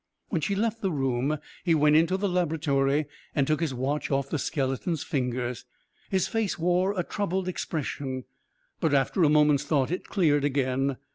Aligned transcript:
When 0.29 0.41
she 0.41 0.55
left 0.55 0.81
the 0.81 0.89
room 0.89 1.37
he 1.63 1.75
went 1.75 1.95
into 1.95 2.17
the 2.17 2.27
laboratory 2.27 3.05
and 3.35 3.45
took 3.45 3.59
his 3.61 3.71
watch 3.71 4.09
off 4.09 4.31
the 4.31 4.39
skeleton's 4.39 5.03
fingers. 5.03 5.63
His 6.09 6.27
face 6.27 6.57
wore 6.57 6.99
a 6.99 7.03
troubled 7.03 7.47
expression, 7.47 8.23
but 8.79 8.95
after 8.95 9.23
a 9.23 9.29
moment's 9.29 9.63
thought 9.63 9.91
it 9.91 10.05
cleared 10.09 10.43
again. 10.43 10.97